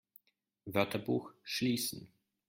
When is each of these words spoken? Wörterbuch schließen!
Wörterbuch 0.65 1.31
schließen! 1.43 2.11